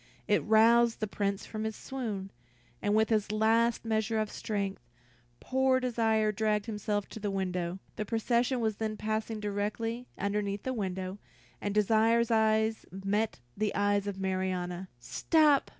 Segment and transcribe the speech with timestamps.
[0.27, 2.31] It roused the Prince from his swoon,
[2.81, 4.81] and with his last measure of strength,
[5.39, 7.77] poor Desire dragged himself to the window.
[7.97, 11.19] The procession was then passing directly underneath the window,
[11.61, 14.89] and Desire's eyes met the eyes of Marianna.
[14.99, 15.69] "Stop!